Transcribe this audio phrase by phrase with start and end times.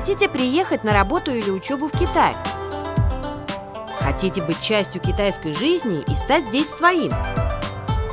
[0.00, 2.34] Хотите приехать на работу или учебу в Китай?
[3.98, 7.12] Хотите быть частью китайской жизни и стать здесь своим?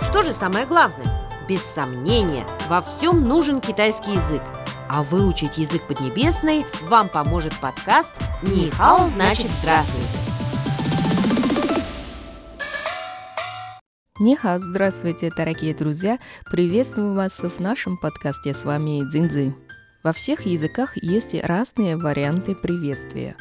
[0.02, 1.26] Что же самое главное?
[1.47, 4.42] Без сомнения, во всем нужен китайский язык.
[4.89, 8.11] А выучить язык поднебесный вам поможет подкаст
[8.41, 10.19] «Нихао значит здравствуйте».
[14.19, 16.19] Нихао, здравствуйте, дорогие друзья!
[16.51, 18.54] Приветствую вас в нашем подкасте.
[18.54, 19.55] С вами Дзиньцзы.
[20.04, 23.36] Во всех языках есть разные варианты приветствия.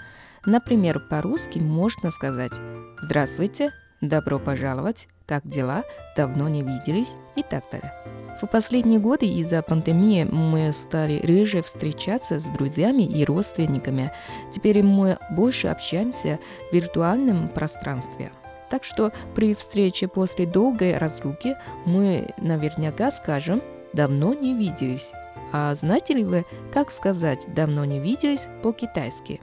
[0.47, 2.53] Например, по-русски можно сказать
[2.99, 5.85] «Здравствуйте», «Добро пожаловать», «Как дела?»,
[6.17, 7.93] «Давно не виделись» и так далее.
[8.41, 14.13] В последние годы из-за пандемии мы стали реже встречаться с друзьями и родственниками.
[14.53, 16.39] Теперь мы больше общаемся
[16.71, 18.33] в виртуальном пространстве.
[18.71, 23.63] Так что при встрече после долгой разлуки мы наверняка скажем
[23.93, 25.13] «давно не виделись».
[25.54, 29.42] А знаете ли вы, как сказать «давно не виделись» по-китайски?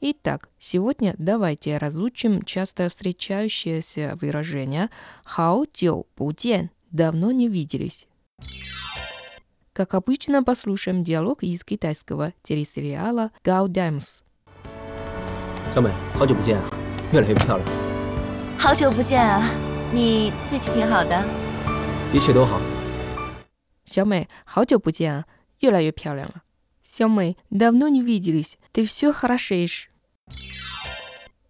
[0.00, 4.90] Итак, сегодня давайте разучим часто встречающееся выражение
[5.24, 8.06] «хао тю пу диан» – «давно не виделись».
[9.72, 14.22] Как обычно, послушаем диалог из китайского телесериала «Гао Даймс».
[15.74, 16.64] 小美，好久不见啊，
[17.12, 17.68] 越来越漂亮，
[18.58, 19.42] 好久不见啊，
[19.92, 21.24] 你最近挺好的。
[22.12, 22.60] 一切都好。
[23.84, 25.24] 小美，好久不见啊，
[25.60, 26.42] 越来越漂亮了。
[26.82, 29.90] 小美，давно не виделись, ты все хорошеешь。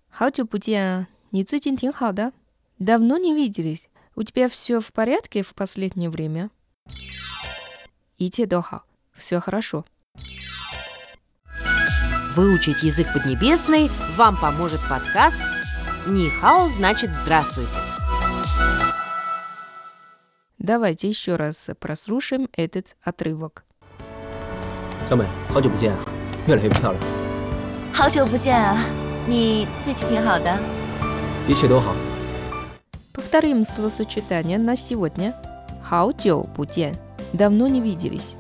[0.08, 2.33] 好久不见啊，你最近挺好的。
[2.78, 6.50] Давно не виделись, у тебя все в порядке в последнее время?
[8.17, 9.84] 一切都好，все хорошо。
[12.36, 15.41] Выучить язык поднебесный вам поможет подкаст
[16.06, 17.77] «Нихао значит здравствуйте».
[20.62, 23.62] Давайте еще раз прослушаем этот отрывок.
[25.08, 26.05] 小美，好久不见啊，
[26.47, 27.03] 越来越漂亮，
[27.92, 28.84] 好久不见啊，
[29.27, 30.58] 你最近挺好的。
[31.48, 31.94] 一切都好。
[33.14, 35.32] Повторим словосочетание на сегодня.
[35.82, 36.94] 好久不见.
[37.32, 38.34] Давно не виделись.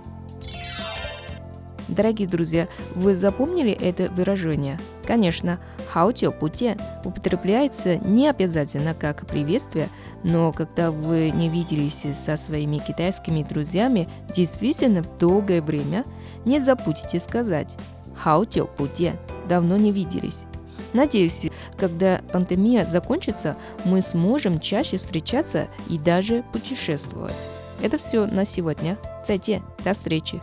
[1.87, 4.79] Дорогие друзья, вы запомнили это выражение?
[5.05, 9.89] Конечно, хаотио пути употребляется не обязательно как приветствие,
[10.23, 16.05] но когда вы не виделись со своими китайскими друзьями действительно долгое время,
[16.45, 17.77] не забудьте сказать
[18.15, 19.13] хаотио пути
[19.47, 20.45] давно не виделись.
[20.93, 21.41] Надеюсь,
[21.77, 27.47] когда пандемия закончится, мы сможем чаще встречаться и даже путешествовать.
[27.81, 28.97] Это все на сегодня.
[29.25, 29.61] Зайти.
[29.83, 30.41] До встречи.